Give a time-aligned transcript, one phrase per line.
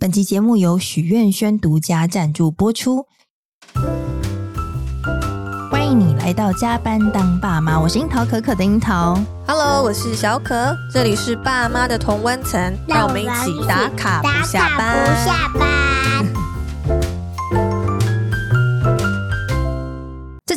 [0.00, 3.06] 本期节目由许愿轩独家赞助播出。
[5.70, 9.20] 欢迎你来到加班当爸妈，我是樱桃可可的樱桃。
[9.46, 15.04] Hello，我是小可，这里是爸妈的同温层，让我们一起打卡不下班。
[15.04, 16.39] 不下班。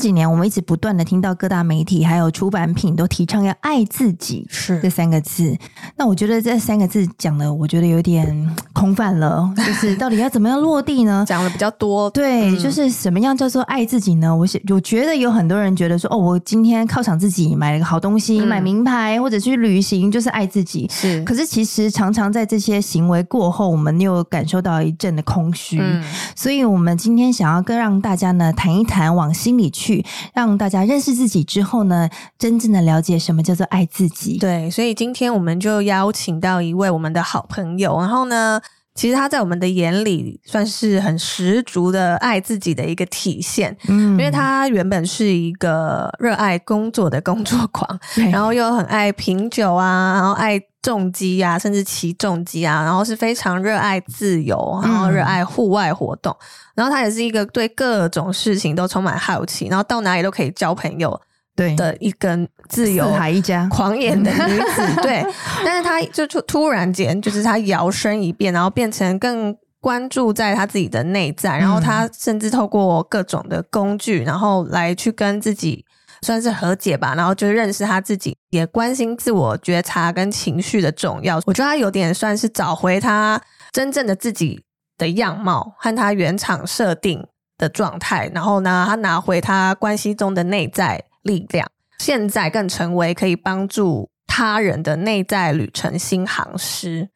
[0.03, 5.57] 几年，我们一直不断的听到各大媒体还有出版品都提倡要爱自己，是这三个字。
[5.95, 9.49] 那我觉得这三个字讲的，我觉得有点空泛了。
[9.55, 11.23] 就是到底要怎么样落地呢？
[11.25, 12.09] 讲的比较多。
[12.09, 14.35] 对，嗯、就是什么样叫做爱自己呢？
[14.35, 20.85] 我我觉得有很多人觉得说，哦，我今天犒赏自己买了个好东西，嗯、买名牌或者去旅行，就是爱自己。
[20.91, 21.23] 是。
[21.23, 25.79] 可是其实常常在这些行为过后，我们又感受到一阵的空虚。
[25.79, 26.03] 嗯。
[26.35, 29.92] 所以我们今天想要更让大家呢谈一谈，往心里去。
[30.33, 34.37] 让大家认识自己之后呢，真正的了解什么叫做爱自己。
[34.37, 38.61] 对，所以今天我们就邀请到一位我们的好朋友，然后呢，
[38.95, 43.75] 其实他在我们的眼里算是很十足的爱自己的一个体现。
[43.87, 47.99] 嗯，因为他原本是一个热爱工作的工作狂，
[48.31, 50.61] 然后又很爱品酒啊，然后爱。
[50.83, 56.45] 重机啊，甚至骑重机啊，然后是非常热爱自由，然后热爱户外活动，嗯、
[56.75, 61.19] 然后她也是一个对各种事情都充满好奇，然后到哪里都可以交朋友，
[61.55, 65.25] 对的一根自由海一家狂野的女子，对。
[65.63, 75.85] 但是她就突突然间，就是她摇身一变，然后变成更关注在她自己的内在，然后她甚至透过各种的工具，然后来去跟自己。
[76.23, 81.39] 算是和解吧，然后就认识他自己，也关心自我觉察跟情绪的重要。
[81.45, 83.39] 我觉得他有点算是找回他
[83.71, 84.63] 真正的自己
[84.97, 91.67] 的样貌和他原厂设定的状态，然后呢，他拿回他关系中的内在力量，
[91.99, 97.09] 现在更成为可以帮助他人的内在旅程新航师。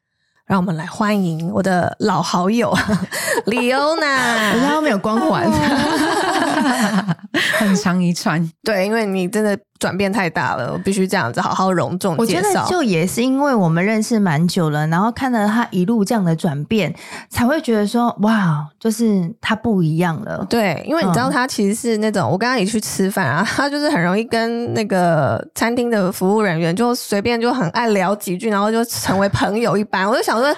[0.46, 2.74] 让我们来欢迎我的老好友
[3.48, 5.44] 李欧娜，人家都没有光环，
[7.58, 8.52] 很长一串。
[8.64, 9.58] 对，因为你真的。
[9.80, 12.20] 转变太大了，我必须这样子好好隆重介绍。
[12.20, 16.92] 我觉得就也是因为我们认识蛮久了，然后看到他一路这样的转变，
[17.30, 20.44] 才会觉得说哇，就是他不一样了。
[20.50, 30.06] 对，因为你知道他其实是那种，嗯、我跟他一起去吃饭啊， 他就是很容易跟那个餐厅的服务人员就随便就很爱聊几句，然后就成为朋友一般。
[30.10, 30.52] 我就想说。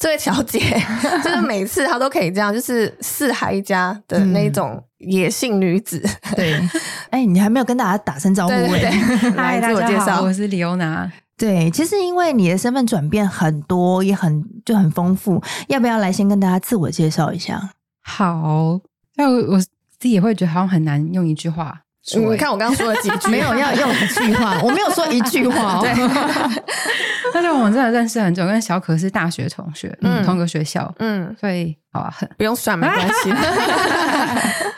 [0.00, 0.60] 这位小姐，
[1.24, 6.02] 就是每次她都可以这样，就是四海一家的那种野性女子。
[6.22, 6.54] 嗯、对，
[7.10, 8.90] 哎、欸，你还没有跟大家打声招呼哎、欸，
[9.36, 11.10] 嗨，自我介绍，我是李欧娜。
[11.36, 17.70] 对，其实因为你的身份转变很多，也很就很丰富，要不要来先跟大家自我介绍一下？
[18.02, 18.80] 好，
[19.16, 19.68] 那我我自
[20.00, 21.80] 己也会觉得好像很难用一句话。
[22.16, 25.78] 你看我刚刚说了几句， 没有要用一句话，我没有说一句话。
[25.82, 25.92] 对，
[27.34, 33.30] 但是我们真的认识很久，跟小可是大学同学，嗯，同个学校，嗯，所以好吧，不用算没关系。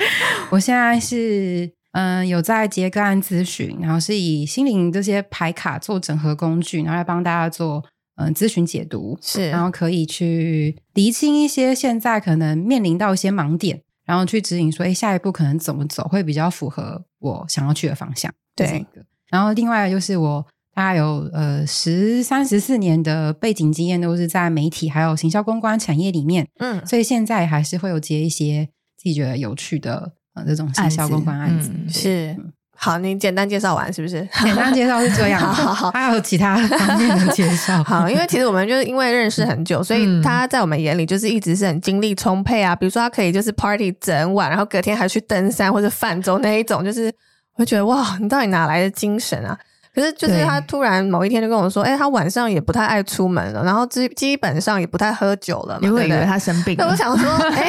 [0.50, 7.84] 我现在是嗯有在接个案咨询，然后是以心灵这些牌卡做整合工具，然后来帮大家做
[8.16, 13.82] 嗯咨询解读，是，然后可以去厘清一些现在可能面临到一些盲点。
[14.06, 18.32] 然后去指引说，哎，下一步可能怎么走会比较符合我想要去的方向。
[18.56, 18.84] 对，
[19.28, 20.44] 然后另外就是我
[20.74, 26.48] 大概有呃十三十四年的背景经验，都是在媒体还有行销公关产业里面。
[26.58, 28.68] 嗯，所以现在还是会有接一些
[29.00, 31.70] 自己觉得有趣的呃这种行销公关案子。
[31.72, 32.36] 嗯、是。
[32.82, 34.26] 好，你简单介绍完是不是？
[34.42, 37.82] 简单介绍是这样， 好好好， 还有其他方面的介绍。
[37.84, 42.74] 好，因为其实我们就是因为认识很久，所以他在我们眼里就是一直是很精力充沛啊。
[42.74, 47.12] 比如说他可以就是 party 整晚，然后隔天还去登山或者泛舟那一种，就是
[47.56, 49.58] 我觉得哇，你到底哪来的精神啊？
[49.92, 55.78] 可是就是他突然某一天就跟我说，哎，他晚上也不太爱出门了，然后基基本上也不太喝酒了。
[55.82, 56.86] 你会以为他生病了？
[56.88, 57.68] 我想说， 哎，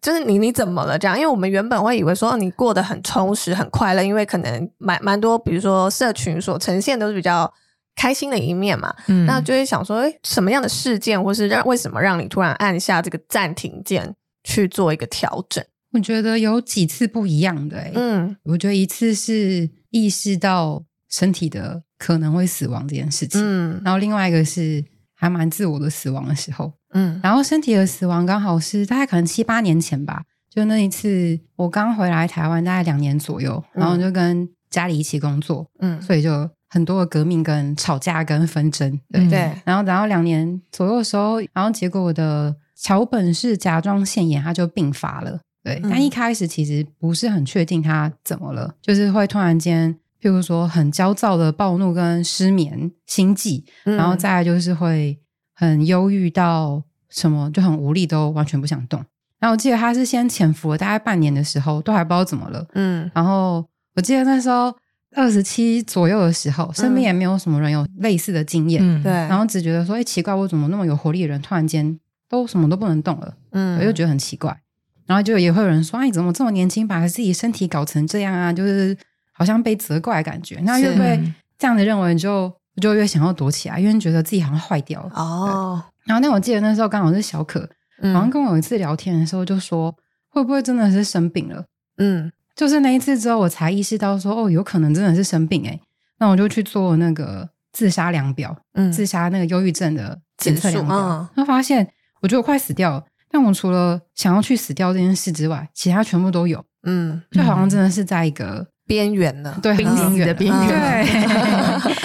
[0.00, 0.96] 就是你你怎么了？
[0.96, 7.52] 这样，因为我们原本会以为说你过得很充实、很快乐，因为可能蛮蛮多，比如说社群所呈现都是比较
[7.96, 8.94] 开心的一面嘛。
[9.08, 14.14] 嗯，那就会想说，哎，什么样的事件，或是让为什么让你突然按下这个暂停键
[14.44, 15.64] 去做一个调整？
[15.92, 20.84] 我觉得有几次不一样的，嗯，我觉得一次是意识到。
[21.08, 49.96] 身体的可能会死亡这件事情，嗯，然后另外一个是还蛮自我的死亡的时候，嗯，然后身体的死亡刚好是大概可能七八年前吧，就那一次我刚回来台湾大概两年左右，然后就跟家里一起工作，嗯，所以就很多的革命跟吵架跟纷争，对、然后然后两年左右的时候，然后结果我的桥本氏甲状腺炎它就病发了，对，嗯、但一开始其实不是很确定它怎么了，就是会突然间。
[50.26, 55.16] 譬如说，很焦躁的暴怒跟失眠、心悸，嗯、然后再来就是会
[55.54, 58.98] 很忧郁到什么就很无力，都完全不想动。
[59.38, 62.66] 然后我记得他是先潜伏了大概半年的时候，都还不知道怎么了。
[62.74, 63.64] 嗯，然后
[63.94, 64.74] 我记得那时候
[65.14, 68.82] 二十七左右的时候，身边也没有什么人有类似的经验。
[68.82, 69.12] 嗯，对。
[69.12, 71.96] 然后只觉得说，哎，奇怪，我怎么那么有活力的人，突然间
[72.28, 73.36] 都什么都不能动了？
[73.52, 74.58] 嗯，我就觉得很奇怪。
[75.06, 78.52] 然后就也会有人说，哎，怎么这么年轻，把自己身体搞成这样啊？
[78.52, 78.96] 就是
[79.36, 80.58] 好像被责怪的感觉。
[80.62, 81.20] 那越被
[81.58, 85.10] 这样的认为，就就越想要躲起来，因为觉得自己好像坏掉了。
[85.14, 85.82] 哦。
[86.04, 87.68] 然后那我记得那时候刚好是小可。
[87.98, 89.90] 好像跟我有一次聊天的时候，就说
[90.28, 91.64] 会不会真的是生病了？
[91.96, 95.80] 嗯，就是那一次之后，我才意识到说，哦，有可能真的是生病诶。
[96.18, 100.96] 那我就去做那个自杀量表，嗯，自杀那个忧郁症的检测量表，
[101.34, 101.88] 然后发现
[102.20, 103.04] 我觉得我快死掉了。
[103.30, 106.62] 但我除了想要去死掉这件事之外，其他全部都有。
[106.82, 108.66] 嗯，就好像真的是在一个。
[108.86, 110.68] 边缘了，对，濒死的边缘。
[110.68, 110.78] 对，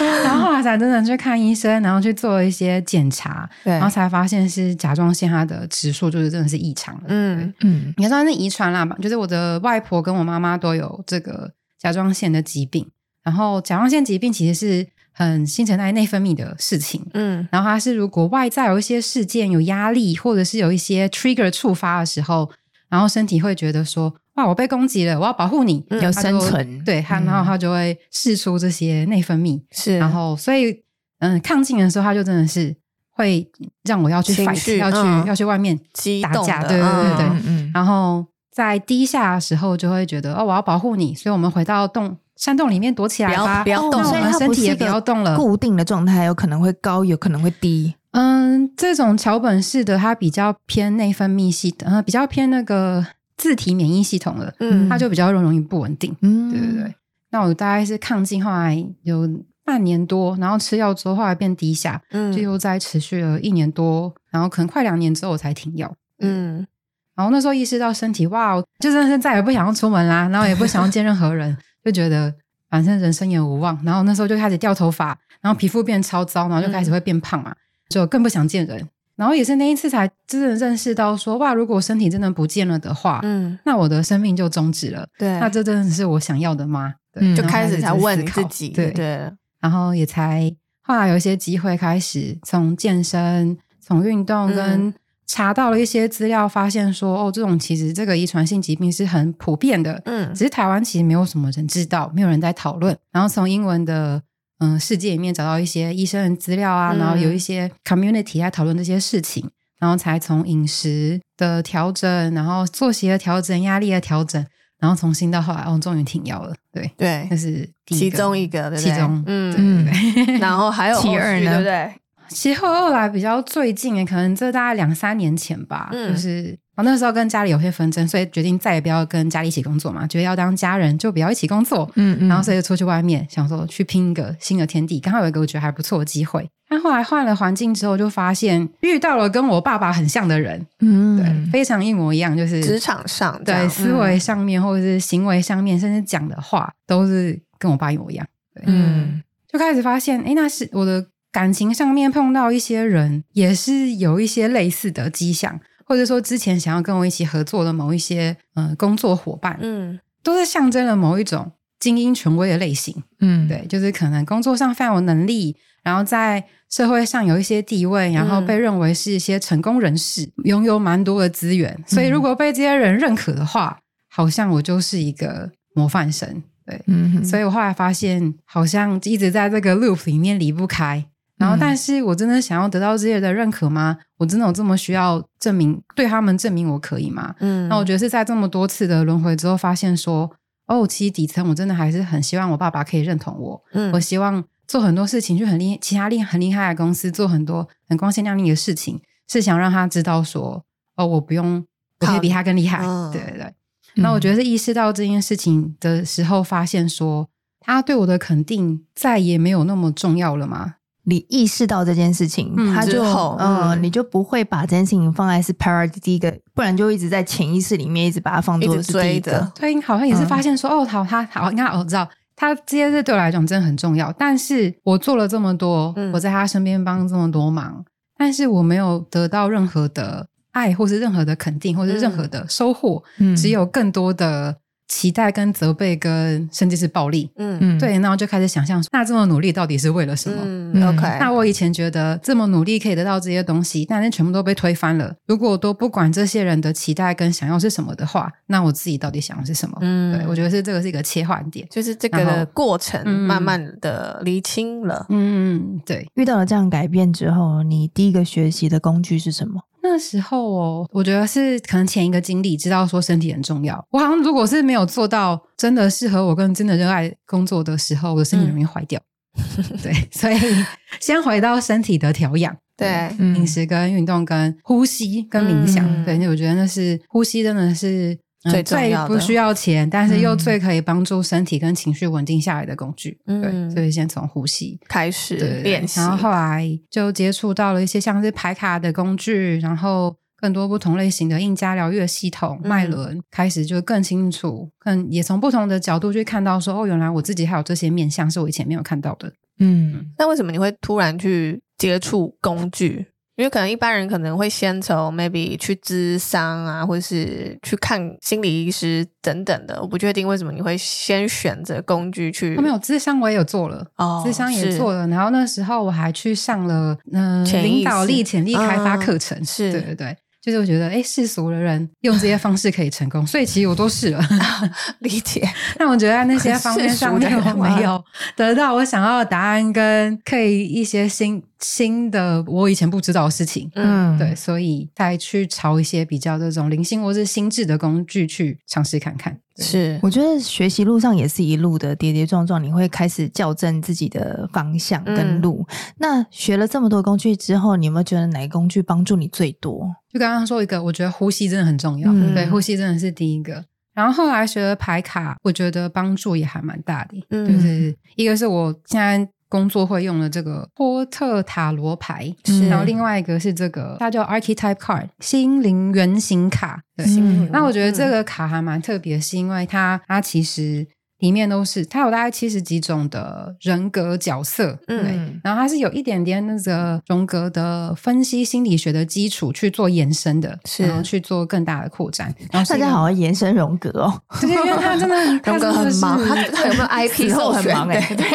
[0.26, 7.02] 然后后来才真的去看医生，然后去做一些检查，然后才发现是甲状腺它的指数就是真的是异常了。
[7.08, 12.90] 嗯嗯，也算是遗传啦吧，就是我的外婆跟我妈妈都有这个甲状腺的疾病。
[13.24, 17.06] 然后甲状腺疾病其实是很新陈代谢内分泌的事情。
[17.14, 22.50] 嗯，然后它是如果外在有一些事件、有压力，或者是有一些 trigger 触发的时候，
[22.90, 24.16] 然后身体会觉得说。
[24.36, 24.48] 哇！
[24.48, 26.84] 我被攻击了，我要保护你，要、嗯、生存。
[26.86, 29.98] 对，他、嗯、然后他就会释出这些内分泌，是。
[29.98, 30.84] 然后，所以，
[31.20, 32.74] 嗯，抗竞的时候，他就真的是
[33.12, 33.46] 会
[33.84, 35.78] 让我要去 fight，要去、嗯、要去外面
[36.24, 37.26] 打架，对对对对。
[37.26, 37.72] 嗯嗯。
[37.74, 45.36] 然后在低下的时候，就会觉得哦，我要保护你，所以我们回到洞山洞里面躲起来吧，不要，动，所以他身体也不要动了。
[45.36, 47.94] 固定的状态有可能会高，有可能会低。
[48.12, 53.06] 嗯，这种桥本式的，它比较偏内分泌系的，呃，比较偏那个。
[53.42, 56.96] 自体免疫系统了，嗯，它就比较容容易不稳定，嗯，对对对。
[57.32, 59.28] 那我大概是抗进，后来有
[59.66, 66.68] 半年多，然后吃药之后，后来变低下，嗯，就又再持续了一年多，然后可能快两年之后我才停药，嗯。
[67.16, 72.32] 然后那时候意识到身体，哇，就真的是再也不想要出门啦，然后也不想要见任何人，就觉得
[72.70, 73.78] 反正人生也无望。
[73.84, 77.56] 然后那时候就开始掉头发，然后皮肤变超糟，然后就开始会变胖嘛，
[77.90, 78.88] 就更不想见人。
[79.22, 85.06] 然后也是那一次才真的认识到说，哇，如果身体真的不见了的话，嗯，那我的生命就终止了。
[85.16, 86.96] 对，那这真的是我想要的吗？
[87.14, 89.32] 对，嗯，就开始才问自己，对对。
[89.60, 90.52] 然后也才
[90.82, 94.92] 后来有一些机会开始从健身、从运动跟
[95.28, 102.98] 查到了一些资料，发现说，哦，这种其实这个遗传性疾病是很普遍的，嗯，只是台湾其实没有什么人知道，没有人在讨论。
[103.12, 104.24] 然后从英文的。
[104.62, 109.50] 嗯，世界里面找到一些医生的资料啊，嗯、然后有一些 community 来讨论这些事情，
[109.80, 114.46] 然后才从饮食的调整，然后作息的调整，压力的调整，
[114.80, 116.54] 然后从新到后来，哦，终于停药了。
[116.72, 118.84] 对对，那是其中一个，对对？
[118.84, 121.94] 其中，嗯嗯，然后还有 其二呢，对不对？
[122.30, 126.58] 其后后来比较最近诶，可能这大概两三年前吧，嗯、就是。
[126.78, 131.90] 我那时候跟家里有些纷争，所以决定再也不要跟家里一起工作嘛，觉得要当家人就不要一起工作。
[131.96, 135.00] 嗯嗯，然后所以就出去外面，想说去拼一个新的天地。
[135.00, 140.66] 刚好有一个我觉得还不错的机会，但后来换了环境之后，就发现遇到了跟我爸爸很像的人。
[140.80, 148.26] 嗯，对，非常一模一样，就是职场上对思维上面或者是行为上面，甚至讲的话都是跟我爸一模一样。
[148.56, 149.22] 对，嗯，
[149.52, 155.60] 就开始发现，哎，那是我的感情上面碰到一些人，也是有一些类似的迹象。
[155.92, 181.06] 或者说，之前想要跟我一起合作的某一些呃工作伙伴，嗯，都是象征了某一种精英权威的类型，嗯，对，就是可能工作上非常有能力，然后在社会上有一些地位，然后被认为是一些成功人士，嗯、拥有蛮多的资源，所以如果被这些人认可的话，嗯、好像我就是一个模范生，对，嗯哼，所以我后来发现，好像一直在这个 loop 里面离不开。
[181.42, 183.98] 然后，但是我真的想要得到这些的认可吗？
[184.18, 187.36] 我真的有这么需要证明，对他们证明我可以吗？
[187.40, 190.32] 嗯，那我觉得是在这么多次的轮回之后，发现说，
[190.68, 193.64] 哦，其实底层我真的还是很希望我爸爸可以认同我。
[193.74, 200.64] 嗯，我希望做很多事情，去很厉其他厉很厉害的公司做很多很光鲜亮丽的事情，是想让他知道说，
[200.96, 201.66] 哦，我不用，
[202.00, 202.86] 我可以比他更厉害。
[203.12, 203.54] 对对对。
[203.96, 207.28] 那我觉得是意识到这件事情的时候，发现说，
[207.60, 210.76] 他对我的肯定再也没有那么重要了吗？
[211.04, 219.52] 你意识到这件事情，嗯、他就嗯，嗯，你就不会把这件事情放在是 priority 第一个，不然就一直在潜意识里面一直把它放作是第一个。
[219.56, 224.14] 对，好像也是发现说，嗯、哦，好，他好，你看，我知道他这些事对我来讲真的很重要。
[224.14, 227.84] 但是我做了这么多，嗯、我在他身边帮这么多忙，
[228.18, 234.58] 但是我没有得到任何的爱，或是任何的肯定，或是任何的收获，嗯、只有更多的
[234.92, 240.42] 期待跟责备跟甚至是暴力，嗯嗯，对，然后就开始想象，那这么努力到底是为了什么？
[240.44, 241.18] 嗯，OK。
[241.18, 245.16] 那我以前觉得这么努力可以得到这些东西，但是全部都被推翻了。
[245.28, 249.78] 如果我都不管这些人的期待跟想要是什么的话，那我自己到底想要是什么？
[249.80, 255.06] 嗯，对，我觉得是这个是一个切换点，就是这个的过程慢慢的厘清了。
[255.08, 256.06] 嗯，对。
[256.16, 259.62] 遇到了这样改变之后，你第一个学习的工具是什么？
[259.92, 263.86] 那时候哦，我觉得是可能前一个经历，知道说身体很重要。
[263.92, 268.98] 我好像如果是没有做到真的适合我跟真的热爱工作的时候，我的身体容易坏掉。
[269.36, 270.38] 嗯、 对，所以
[271.02, 278.18] 先回到身体的调养，对，饮食跟运动跟呼吸跟冥想，嗯、对，那我觉得那是呼吸真的是。
[278.50, 283.20] 最最不需要钱，但是又最可以帮助身体跟情绪稳定下来的工具。
[283.28, 299.32] 嗯，对，所以先从呼吸开始练习，然后后来就接触到了一些像是排卡的工具，然后更多不同类型的印加疗愈的系统、脉轮，嗯、开始就更清楚，更也从不同的角度去看到说，哦，原来我自己还有这些面相是我以前没有看到的。
[299.60, 303.06] 嗯，那为什么你会突然去接触工具？
[303.36, 309.82] 因为可能一般人可能会先从 maybe 去咨商啊，或者是去看心理医师等等的。
[309.82, 312.56] 我不确定为什么你会先选择工具去。
[312.58, 315.08] 没有咨商，我也有做了哦，咨商也做了。
[315.08, 320.18] 然后那时候我还去上了嗯、呃、领导力潜力开发课程，是对对对。
[320.42, 324.22] 就是我觉得，哎，世俗的人用这些方式可以成功，所以其实我都试了，
[325.00, 325.48] 理解。
[325.78, 328.04] 但我觉得在那些方面上面我没有
[328.36, 333.70] 得到我想要的答案，跟可以一些新新的我以前不知道的事情。
[333.76, 339.38] 嗯，对，所以才去朝一些比较这种灵性或是心智的工具去尝试看看。
[339.58, 345.66] 是，我觉得学习路上也是一路的跌跌撞撞，你会开始校正自己的方向跟路。
[345.68, 349.96] 嗯、那学了这么多工具之后，你有没有觉得哪个工具帮助你最多？
[350.12, 353.64] 就刚刚说一个，我觉得呼吸真的很重要，嗯、对，呼吸真的是第一个。
[353.94, 359.30] 然后后来学了牌卡，我觉得帮助也还蛮大的，嗯、就是一个是我现在。
[359.52, 366.82] 工作会用的这个波特塔罗牌，是然后另外一个是这个，它叫 Archetype Card 心灵原型卡。
[366.96, 370.88] 对，嗯、那我觉得这个卡还蛮特别，是因为它它其实。
[371.22, 382.34] 里面都是，它有大概七十几种的人格角色，对，嗯、然后它是有一点点那个荣格的分析心理学的基础去做延伸的，是然后去做更大的扩展。
[382.52, 388.26] 然后大家好好延伸荣格哦， 对，因为他真的 荣格很忙，他 他有没有 IP 后很忙哎，对。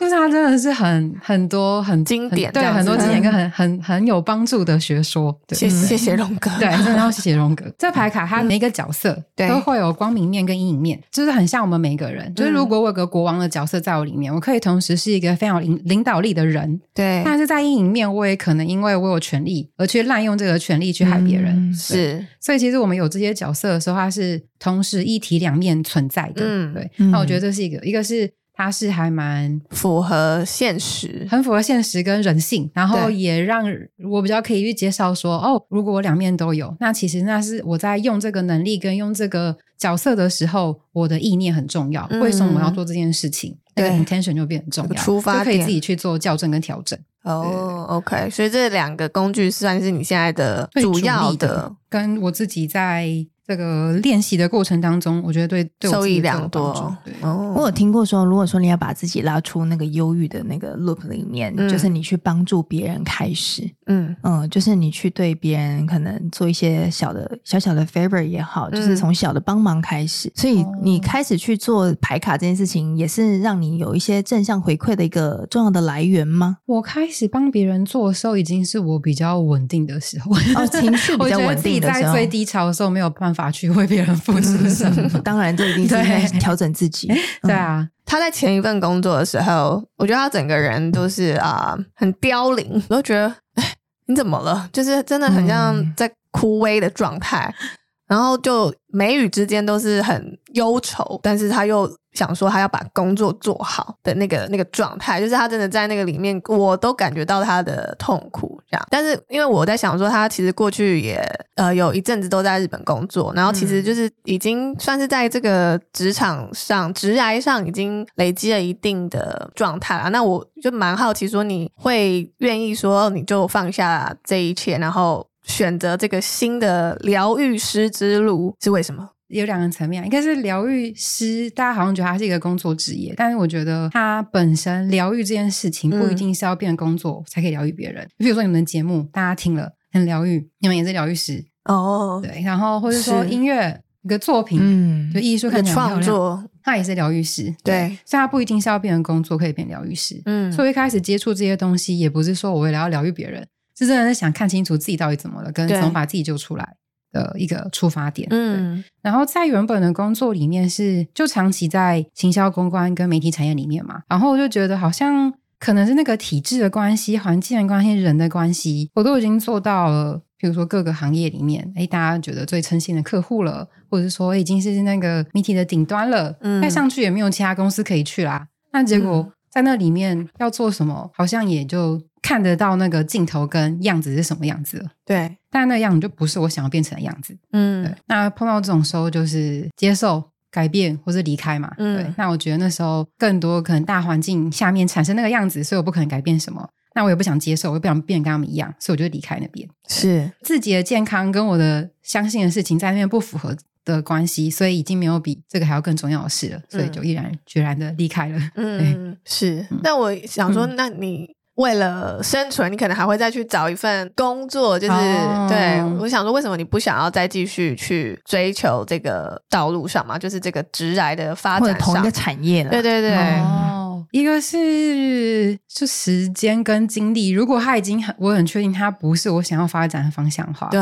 [0.00, 5.38] 就是他真的是很很多很经典，对，很多经典跟很很很有帮助的学说。
[5.50, 7.66] 谢谢谢荣格，对，真的要谢谢荣格。
[7.78, 12.34] 这牌卡它每一个角色都会有光明面跟阴影面，就是很像我们每一个人。
[12.34, 17.20] 就是如果我有个国王的角色在我里面，我可以同时是一个非常领领导力的人，对。
[17.22, 21.74] 但是在阴影面，我也可能因为我有权利而去滥用这个权利去害别人。
[21.74, 26.42] 是，所以其实我们有这些角色的时候，它是同时一体两面存在的。
[26.42, 26.90] 嗯，对。
[27.10, 28.32] 那我觉得这是一个，一个是。
[28.60, 33.64] 它是还蛮符合现实，很符合现实跟人性，然后也让
[34.10, 42.06] 我比较可以去介绍说，哦，如果我两面都有，那其实那是我在用这个能力跟用这个角色的时候，我的意念很重要。
[42.10, 43.56] 嗯、为什么我要做这件事情？
[43.74, 46.98] 对那个 intention 就变很重要，出发可以自己去做校正跟调整。
[47.22, 53.26] 哦，OK，所以这两个工具算是你现在的主要的，的跟我自己在。
[53.46, 56.96] 这个练习的过程当中，我觉得对，对受益良多。
[57.20, 70.28] 哦，我有听过说，如果说你要把自己拉出那个忧郁的那个 loop 里面，嗯、就是你去帮助别人开始，嗯嗯，就是你去对别人可能做一些小的小小的 favor 也好，就是从小的帮忙开始。
[70.28, 76.58] 嗯、所以你开始去做排卡这件事情，也是让你有一些正向回馈的一个重要的来源吗？
[76.66, 83.39] 我开始帮别人做的时候，已经是我比较稳定的时候，哦，情绪比 较稳定的时候，在最低潮的时候没有办法。
[83.40, 85.18] 法去为别人付出什么？
[85.24, 87.08] 当然，这一定是调整自己。
[87.42, 93.74] 对啊，他在前一份工作的时候，我觉得他整个人都是啊、呃，很凋零，我都觉得，哎，
[94.06, 94.68] 你怎么了？
[94.72, 97.68] 就是真的很像在枯萎的状态，嗯、
[98.08, 101.90] 然后就眉宇之间都是很忧愁，但是他又。
[102.12, 108.86] 想说他要把工作做好的那个那个状态，就是他真的在那个里面，我都感觉到他的痛苦这样。
[108.90, 111.20] 但是因为我在想说，他其实过去也
[111.56, 120.08] 呃有一阵子都在日本工作，然后其实就是已经算是在这个职场上、职涯上已经累积了一定的状态了。
[120.10, 129.10] 那我就蛮好奇，说你会愿意说你就放下这一切，然后选择这个新的疗愈师之路，是为什么？
[129.30, 138.02] 有两个层面，一个是疗愈师，大家好像觉得他是一个工作职业，但是我觉得他本身疗愈这件事情不一定是要变工作才可以疗愈别人。
[138.04, 141.44] 嗯、比如说你们的节目，大家听了很疗愈，你们也是疗愈师。
[141.64, 153.46] 哦，对，然后或者说音乐，是一个作品，嗯，就艺术看起来创作，他也是疗愈师，对，所以他不一定是要变成工作，可以变疗愈师，嗯，所以一开始接触这些东西，也不是说我为了要疗愈别人，
[153.78, 156.76] 是真的是想看清楚自己到底怎么了，跟怎么把自己救出来
[157.12, 170.22] 的一个出发点，嗯，然后在原本的工作里面是就长期在行销公关跟媒体产业里面嘛，然后我就觉得好像可能是那个体制的关系、环境的关系、人的关系，我都已经做到了。
[170.38, 178.46] 比如说各个行业里面，哎，大家觉得最称心的客户了，或者是说已经是那个媒体的顶端了，嗯，再上去也没有其他公司可以去啦。
[178.72, 184.90] 那结果在那里面要做什么，好像也就看得到那个镜头跟样子是什么样子了。
[185.04, 187.36] 对，但那样子就不是我想要变成的样子。
[187.52, 187.94] 嗯，对。
[188.06, 191.72] 那碰到这种时候，就是接受改变或是离开嘛。
[191.78, 192.14] 嗯，对。
[192.16, 196.68] 那我觉得那时候更多可能大环境下面产生那个样子，所以我不可能改变什么。
[196.94, 199.68] 那我也不想接受，我也不想变跟他们一样，所以我就离开那边。
[199.88, 208.40] 是自己的健康跟我的相信的事情在那边不符合的关系，所以已经没有比这个还要更重要的事了，所以就毅然决然的离开了。
[208.56, 209.64] 嗯， 是。
[209.84, 215.82] 那我想说，那你为了生存，你可能还会再去找一份工作，就是、哦、对。
[216.00, 220.18] 我想说，为什么你不想要再继续去追求这个道路上嘛？
[220.18, 222.70] 就是这个直来的发展上，同一个产业了。
[222.70, 223.14] 对对对。
[223.40, 223.76] 哦
[224.12, 230.80] 一个是就时间跟精力，如果他已经很，我很确定他不是我想要发展的方向的话，对，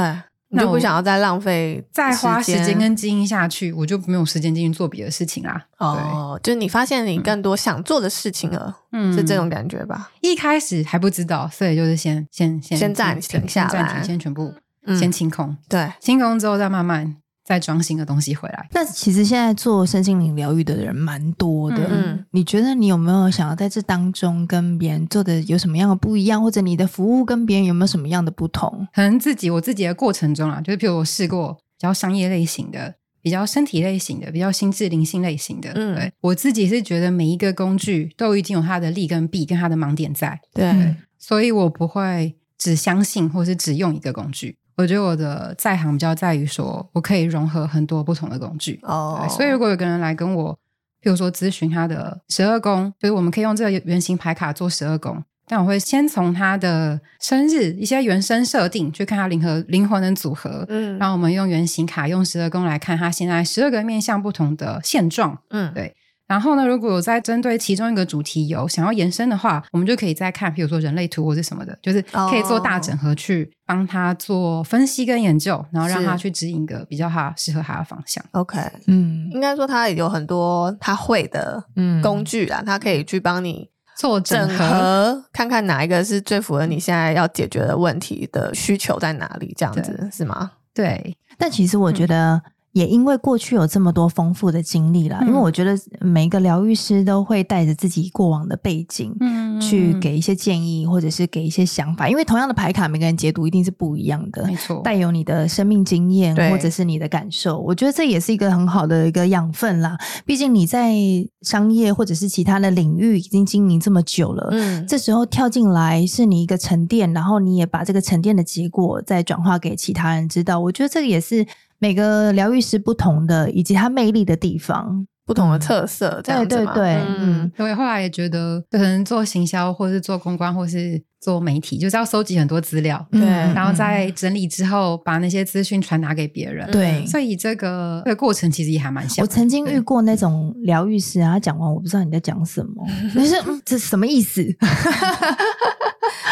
[0.51, 5.67] 你就不想要再浪费、再花时间跟精力下去，我就没有时间进去做别的事情啦。
[5.77, 10.11] 哦，就是你发现你更多想做的事情了，嗯，是这种感觉吧？
[10.21, 14.55] 一开始还不知道，所以就是先先先先暂停下来，暂停，先全部
[14.99, 17.17] 先清空，对，清空之后再慢慢。
[17.49, 18.69] 再装新的东西回来。
[18.73, 21.79] 那其实现在做身心灵疗愈的人蛮多的。
[21.91, 28.87] 嗯，你觉得你有没有想要在这当中跟别人做的有什么样的不一样，或者你的服务跟别人有没有什么样的不同？
[28.95, 35.73] 可能自己我自己的过程中啊，就是比如我试过比较商业类型的、比较身体类型的、比较心智灵性类型的。
[35.75, 40.39] 嗯，对，我自己是觉得每一个工具都已经有它的利跟弊，跟它的盲点在。
[40.53, 44.59] 对，对，所以我不会只相信或是只用一个工具。
[44.79, 48.79] 我觉得我的在行比较在于说，我可以融合很多不同的工具。
[48.85, 49.29] 哦，oh.
[49.29, 50.57] 所以如果有个人来跟我，
[51.01, 60.65] 比如说咨询他的十二宫，就是我们可以用这个原型牌卡做十二宫，但我会先从他的生日一些原生设定去看他灵和灵魂的组合。
[60.69, 65.37] 嗯，然后我们用原型卡用十二宫来看他现在十二个面向不同的现状。
[65.51, 65.93] 嗯，对。
[66.29, 78.23] 然后呢，如果有在针对其中一个主题有想要延伸的话，我们就可以再看，比如说人类图或者什么的，就是可以做大整合去帮他做分析跟研究，然后让他去指引一个比较他适合他的方向。
[78.33, 81.65] OK，嗯，应该说他也有很多他会的
[82.03, 90.51] 工具啦，嗯、他可以去帮你做整合，整合看看哪一个是最符合你现在要解决的问题的需求在哪里，这样子是吗？
[90.75, 92.43] 对，但其实我觉得、嗯。
[92.79, 102.09] 也因为过去有这么多丰富的经历了，嗯、因为我觉得每一个疗愈师都会带着自己过往的背景，嗯，去给一些建议或者是给一些想法。
[102.09, 107.59] 因为同样的牌卡，每个人解读一定是不一样的，没错，带有你的生命经验或者是你的感受。
[107.59, 109.99] 我觉得这也是一个很好的一个养分啦。
[110.25, 110.95] 毕竟你在
[111.43, 120.61] 商业或者是其他的领域已经经营这么久了，嗯，这时候跳进来是你一个沉淀，然后你也把这个沉淀的结果再转化给其他人知道。
[120.61, 121.45] 我觉得这个也是。
[121.79, 137.05] 每个疗愈师不同的，以及他魅力的地方，不同的特色，这样子对对对，嗯，所以后来也觉得，可能做行销，或是做公关，或是做媒体，就是要收集很多资料，对，然后在整理之后，把那些资讯传达给别人，对。
[137.07, 139.23] 所以这个这个过程其实也还蛮像。
[139.23, 144.43] 我曾经遇过那种疗愈师啊，他讲完我不知道你在讲什么， 你是这是什么意思？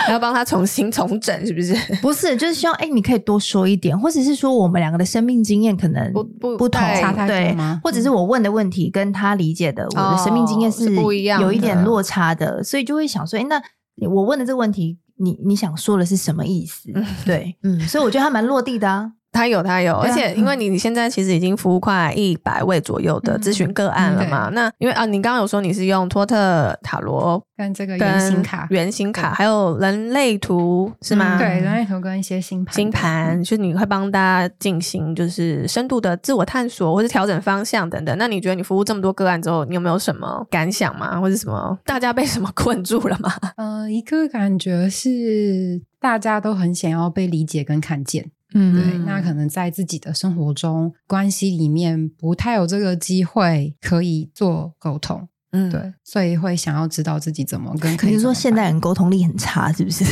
[0.09, 1.75] 要帮他重新重整，是不是？
[2.03, 7.81] 不是，就是希望哎，你可以多说一点，或者是说我们两个的生命经验可能不不不同，差太多吗？
[7.83, 13.61] 或者是我问的问题跟他理解的我的生命经验是不一样，有一点落差的，所以就会想说，哎，那
[14.09, 16.91] 我问的这个问题，你你想说的是什么意思？
[17.25, 19.13] 对，嗯，所以我觉得他蛮落地的啊。
[19.37, 24.49] 他有，他有，而且因为你你现在其实已经服务快一百位左右的咨询个案了嘛。
[24.53, 31.37] 那因为啊，你刚刚有说你是用托特塔罗跟这个圆形卡、圆形卡，还有人类图是吗？
[31.37, 38.17] 对，人类图跟一些星盘，星盘，就你会帮大家进行就是深度的自我探索，或是调整方向等等。
[38.19, 41.21] 那你觉得你服务这么多个案之后，你有没有什么感想吗？
[41.21, 43.31] 或者什么大家被什么困住了吗？
[43.57, 48.31] 呃，一个感觉是大家都很想要被理解跟看见。
[48.55, 57.97] 嗯，对，那可能在自己的生活中关系里面不太有这个机会可以做沟通，嗯，对，所以会想要知道自己怎么跟。
[57.97, 60.05] 可以说现代人沟通力很差，是不是？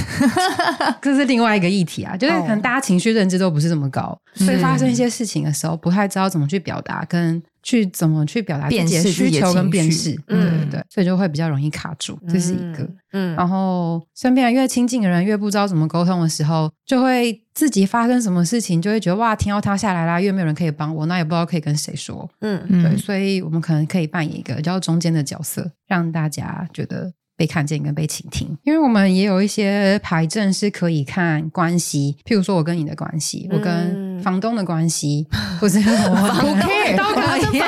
[1.00, 7.42] 这是另外一个议题啊，就是可能大家情绪认知都不是这么高，哦、所以发生一些事情的时候，不太知道怎么去表达跟。
[7.64, 12.88] 去怎么去表达自己的需求跟辨识，嗯，对对，所以就会比较容易卡住，这是一个。
[13.12, 22.30] 嗯，然后身边人越亲近的人越不知道怎么沟通的时候，就会自己发生什么事情，就会觉得哇，天要塌下来啦，越没有人可以帮我，那也不知道可以跟谁说。
[22.40, 27.12] 嗯，对，所以我们可能可以扮演一个比较中间的角色，让大家觉得。
[27.36, 35.26] 被看见跟被倾听，因为我们也有一些牌阵是可以看关系，譬如说我跟你的关系，我跟房东的关系，
[35.60, 36.56] 或者我房东
[36.96, 37.62] 都可以。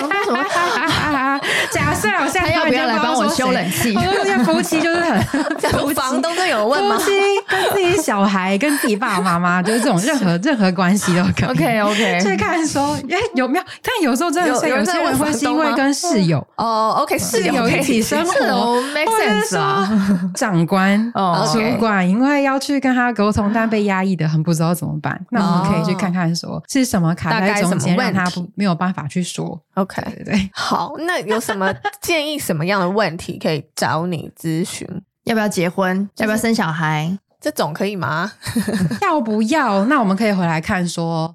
[1.71, 3.95] 假设我现在要不要来帮我修冷气？
[3.95, 6.97] 我说这夫妻就是很， 房东都有问吗？
[6.97, 7.11] 夫妻
[7.49, 11.51] 跟自己小孩、跟自己爸爸妈妈，就是这种任何 任何关系都可以。
[11.51, 13.65] OK OK，就是看说，哎，有没有？
[13.83, 19.57] 但有时候真的是有些人会是因为跟室友哦，OK，室友一起生活，make sense。
[20.35, 25.19] 长官、哦、主管，因为要去跟他沟通，但被压抑的很，不知道怎么办。
[25.31, 29.61] 那我们可以去看看，说是什么卡在中间，让他不没有办法去说。
[29.75, 30.51] OK，对，对对。
[30.53, 32.39] 好，那有什么建议？
[32.39, 34.87] 什么样的问题可以找你咨询？
[35.25, 36.09] 要不要结婚？
[36.19, 37.19] 要不要生小孩？
[37.41, 38.33] 这种可以吗？
[39.03, 39.85] 要不要？
[39.87, 41.35] 那我们可以回来看，说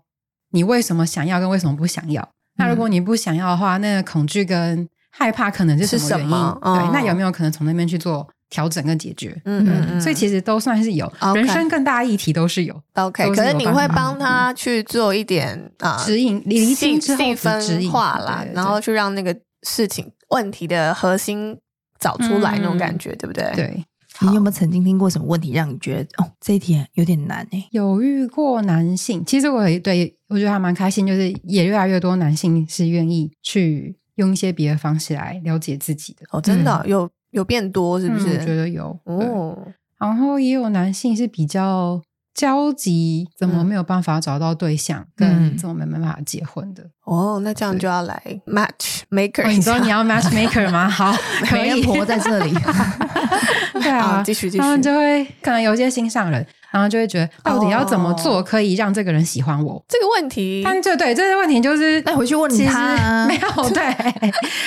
[0.51, 2.27] 你为什么想要，跟为什么不想要。
[2.57, 6.89] 那如果你不想要的话，那个恐惧跟害怕可能是什么原因？
[6.89, 8.27] 对，那有没有可能从那边去做？
[8.51, 13.35] 调整跟解决，嗯嗯，嗯，所以其实都算是有，okay, 人生更大议题都是有，OK 是有。
[13.35, 21.57] 可是你会帮他去做一点啊指引、理性之后分化啦，然后去让那个事情问题的核心
[21.97, 23.51] 找出来那种感觉，嗯、对不对？
[23.55, 23.85] 对。
[24.23, 27.67] 你有没有曾经听过什么问题让你觉得哦，这一题有点难呢？
[27.71, 36.27] 有遇过男性，其实我也对我觉得还蛮开心，就是也越来越多男性是愿意去用一些别的方式来了解自己的。
[36.31, 37.09] 哦，真的、嗯、有。
[37.31, 38.37] 有变多是不是？
[38.37, 39.57] 嗯、我觉得有哦。
[39.99, 42.01] 然后也有男性是比较
[42.33, 46.83] 焦急，怎么没有办法找到对象，嗯、跟怎么没办法结婚的。
[47.05, 49.47] 哦，那这样就要来 match maker。
[49.47, 50.89] 你说你要 match maker 吗？
[50.89, 51.13] 好，
[51.45, 52.51] 可以婆在这里。
[53.81, 54.61] 对啊，继续继续。
[54.61, 59.83] 他们就会可能有些心上人，然后就会觉得到底要怎么做可以让这个人喜欢我？
[59.87, 63.83] 这个问题，但就对这个问题就是那回去问他，没有对，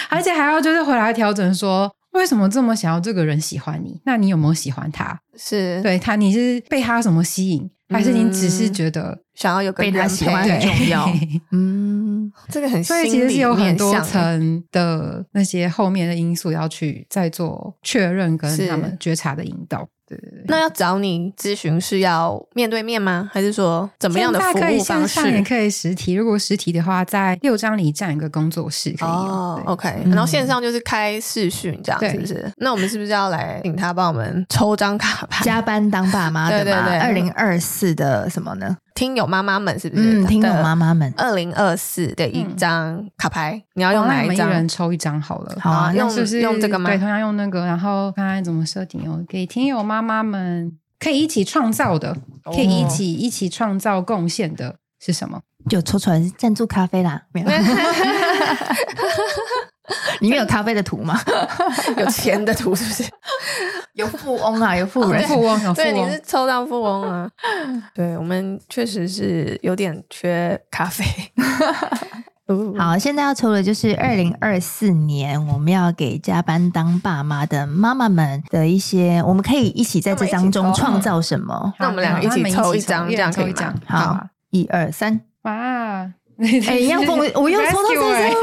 [0.09, 1.91] 而且还要就是回来调整说。
[2.15, 4.01] 为什么这么想要这个人喜欢你？
[4.05, 5.21] 那你有没有喜欢他？
[5.37, 11.09] 是对他，你是被他什么吸引，还是你只是觉得想要有个被他喜欢很重要？
[11.53, 19.89] 嗯，这个很，所以其实是有很多层的那些后面的因素要去再做确认跟他们觉察的引导。
[20.07, 23.31] 对对对，那要找你咨询是要面对面吗？
[23.33, 24.61] 还是说怎么样的服务方式？
[24.61, 26.13] 可以线上也可以实体。
[26.13, 29.09] 如果实体的话，在六张里占一个工作室可以。
[29.09, 30.03] 哦，OK。
[30.07, 32.53] 然后线上就是开视讯这样，是不是？
[32.59, 35.45] 那我们是不是要来请他帮我们抽张卡牌？
[35.45, 36.99] 加班当爸妈的吗？
[37.01, 38.77] 二零二四的什么呢？
[38.95, 40.21] 听友妈妈们是不是？
[40.23, 44.49] 嗯，听友妈妈们，二零二四的一张卡牌，你要用哪一张？
[44.49, 45.57] 一人抽一张好了。
[45.61, 46.89] 好啊，用就是用这个吗？
[46.91, 49.23] 对，同样用那个，然后看看怎么设定哦。
[49.29, 55.41] 给听友妈妈们可以一起创造的，可以一起一起创造贡献的是什么？
[55.69, 57.49] 就抽出来是赞助咖啡啦，没有。
[60.21, 61.21] 里面有咖啡的图吗？
[61.99, 63.03] 有钱的图是不是？
[63.95, 65.75] 有富翁啊，有富人， 富翁，有富翁。
[65.75, 67.31] 对，你是抽到富翁啊？
[67.95, 71.05] 对，我们确实是有点缺咖啡。
[72.77, 81.73] 好，现在要抽的就是二零二四年我们要给加班当爸妈的妈妈们的一些，我们可以一起在这当中创造什么？
[81.79, 83.75] 那我们两个一起抽一张，这样可以吗？
[83.87, 86.11] 好，一二三，哇！
[86.67, 88.41] 哎，要不我又抽到这张，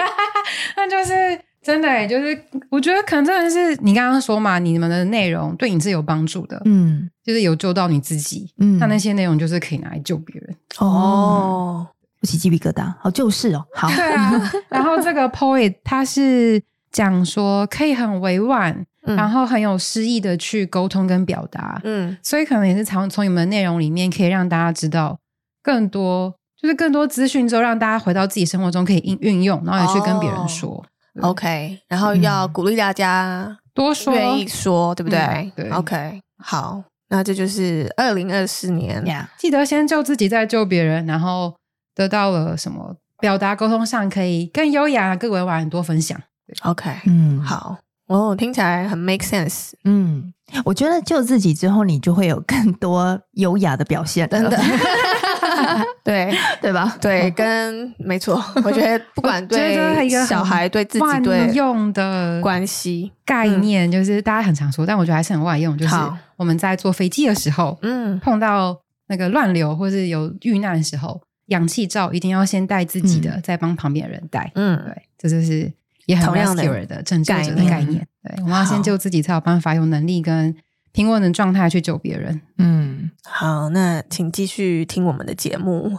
[0.78, 1.40] 那就是。
[1.64, 2.38] 真的、欸，就是
[2.70, 11.88] 我觉得可能真的是你刚刚说嘛，你们的内容对你是有帮助的，嗯，就是有救到你自己，嗯，那那些内容就是可以拿来救别人哦。
[12.20, 14.52] 不起鸡皮疙瘩，好就是哦，好，对啊。
[14.70, 25.20] 然后这个 poet 他是讲说可以很委婉，嗯、然后很有诗意的去沟通跟表达，嗯，所以可能也是从从你们的内容里面可以让大家知道
[25.64, 30.72] 更多，就是更多资讯之后，让大家回到自己生活中可以运运用，然后也去跟别人说。
[30.72, 30.86] 哦
[31.20, 35.20] OK，然后要鼓励大家多说，愿意说，对不对？
[35.20, 39.26] 嗯、对，OK，好，那这就是二零二四年，Yeah.
[39.38, 41.54] 记得先救自己，再救别人，然后
[41.94, 42.96] 得到了什么？
[43.20, 46.20] 表达沟通上可以更优雅、更委婉，很多分享。
[46.64, 49.74] OK，嗯，好，哦，听起来很 make sense。
[49.84, 50.34] 嗯，
[50.66, 54.58] 我觉得救自己之后，你就会有更多优雅的表现，真的。
[56.04, 56.32] 对。
[56.62, 56.96] 对吧？
[57.02, 63.12] 对，跟没错， 我觉得不管对小孩对自己对用的关系。
[63.26, 65.76] 概念，就是大家很常说，但我觉得还是很万用。
[65.78, 65.96] 就是
[66.38, 74.52] 我们在坐飞机的时候，嗯，碰到那个乱流或是有遇难的时候，氧气罩一定要先带自己的，再帮旁边的人带。
[74.56, 75.72] 嗯，对，这就是
[76.06, 78.06] 也很 rescuer 的拯救者的概念。
[78.24, 80.56] 对，我们要先救自己，才有办法有能力跟。
[80.94, 82.91] 平稳的状态去救别人，嗯，
[83.24, 85.92] 好，那请继续听我们的节目。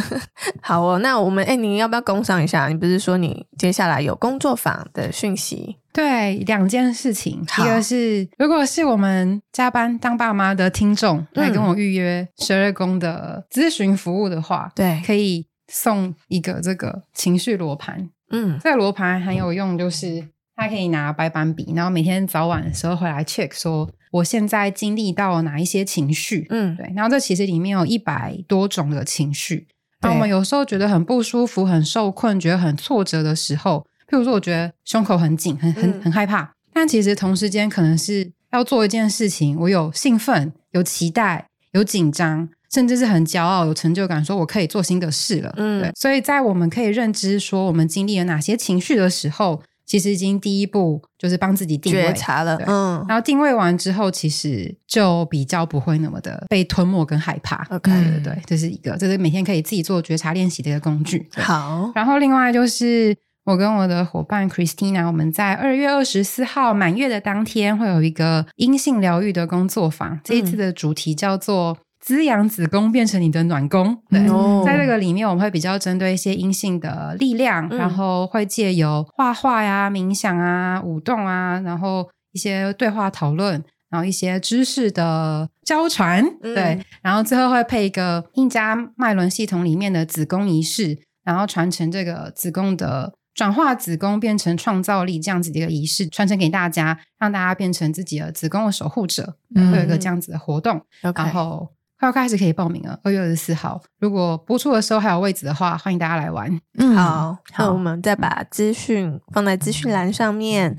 [0.62, 2.68] 好哦，那我们哎，你要不要工商一下？
[2.68, 5.76] 你不是说你接下来有工作坊的讯息？
[5.92, 18.08] 对，两件事情，一个是如果是我们加班当爸妈的听众来跟我预约十二宫的咨询服务的话，对，可以送一个这个情绪罗盘。
[18.30, 23.90] 嗯，这个罗盘很有用，就是它可以拿白板笔，然后每天早晚的时候回来 check 说。
[24.10, 26.46] 我现在经历到哪一些情绪？
[26.50, 26.92] 嗯，对。
[26.96, 29.68] 然后这其实里面有一百多种的情绪。
[30.00, 36.42] 当我们有时候觉得很不舒服、很受困、觉得很挫折的时候，譬如说，我觉得胸口很紧、很很很害怕。
[36.42, 45.54] 嗯、但其实同时间可能是要做一件事情，我有兴奋、有期待、有紧张，甚至是很骄傲、有成就感，说我可以做新的事了。
[45.56, 45.92] 嗯，对。
[45.94, 49.62] 所以在我们可以认知说我们经历了哪些情绪的时候。
[49.90, 57.66] 其实已经第一步就是帮自己定位觉察了，对嗯，然后定位完之后，其实就比较不会那么的被吞没跟害怕。
[57.70, 61.28] OK，对对对，这是一个，这是每天可以自己做觉察练习的一个工具。
[61.32, 71.76] 好，然后另外就是我跟我的伙伴 Christina，我们在二月二十四号满月的当天会有一个阴性疗愈的工作坊，这一次的主题叫做。
[72.00, 100.80] 滋养子宫变成你的暖宫，对，哦、在这个里面我们会比较针对一些阴性的力量，嗯、然后会借由画画呀、冥想啊、舞动啊，然后一些对话讨论，然后一些知识的交传，嗯、对，然后最后会配一个印加脉轮系统里面的子宫仪式，然后传承这个子宫的转化子宫变成创造力这样子的一个仪式，传承给大家，让大家变成自己的子宫的守护者，嗯、会有一个这样子的活动。
[101.02, 101.68] 然后。
[102.00, 103.78] 快要开始可以报名了，二月二十四号。
[103.98, 106.50] 如果播出的时候还有位置的话，欢迎大家来玩。
[106.78, 110.74] 嗯，好，那好我们再把资讯放在资讯栏上面。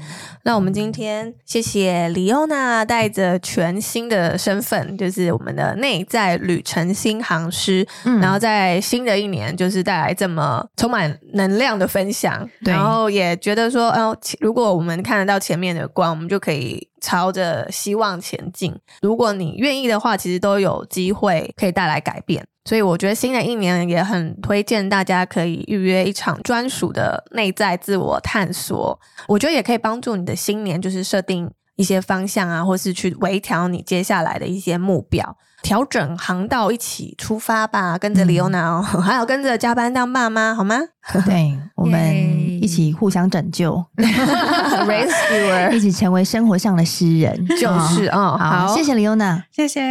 [0.45, 12.49] 那我们今天谢谢李欧娜带着全新的身份，就是我们的内在旅程新航师，嗯、然后在新的一年就是带来这么充满能量的分享。
[12.61, 16.89] 然后也觉得说，哦，如果我们看得到前面的光，我们就可以。
[17.01, 22.45] 朝着希望前进，如果你愿意的话，其实都有机会可以带来改变。
[22.63, 28.99] 所以我觉得新的一年也很推荐大家可以预约一场专属的内在自我探索。
[29.27, 35.35] 我觉得也可以帮助你的新年，就是设定一些方向啊，或是去微调你接下来的一些目标。
[35.63, 37.95] 调整航道，一起出发吧！
[37.95, 40.79] 跟着李欧娜哦，嗯、 还有跟着加班当爸妈，好吗？
[41.25, 41.99] 对，我们
[42.61, 48.37] 一起互相拯救， rescuer， 一起成为生活上的诗人，就是哦。
[48.39, 49.81] 好，好谢谢李欧娜，谢谢。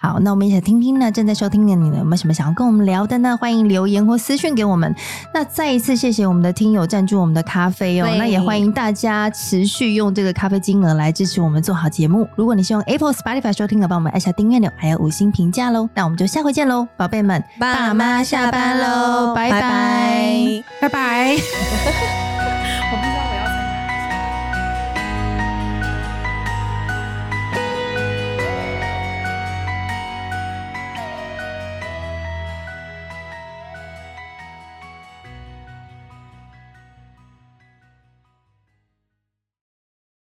[0.00, 3.36] 好，那我们一起来听听呢，正在收听的你呢，有没有什么想要跟我们聊的呢？
[3.36, 4.94] 欢迎留言或私讯给我们。
[5.34, 12.28] 那再一次谢谢我们的听友赞助我们的咖啡哦，那也欢迎大家持续用这个咖啡金额来支持我们做好节目。
[12.36, 14.70] 如果你是用 Apple Spotify 收听的，帮我们按下订阅钮。
[14.76, 21.47] 还有五星评价喽，那我们就下回见喽，宝贝们，爸妈下班喽，拜拜，拜拜。
[21.52, 22.48] 呵呵呵呵
[22.92, 23.17] 我们